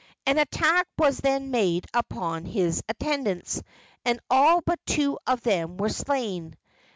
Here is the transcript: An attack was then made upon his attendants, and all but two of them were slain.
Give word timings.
An 0.25 0.39
attack 0.39 0.87
was 0.97 1.19
then 1.19 1.51
made 1.51 1.85
upon 1.93 2.43
his 2.43 2.81
attendants, 2.89 3.61
and 4.03 4.19
all 4.31 4.61
but 4.65 4.83
two 4.87 5.19
of 5.27 5.41
them 5.41 5.77
were 5.77 5.89
slain. 5.89 6.57